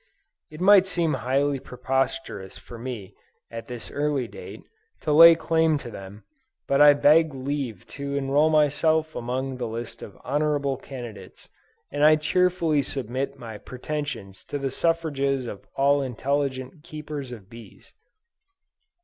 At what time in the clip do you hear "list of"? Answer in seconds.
9.67-10.17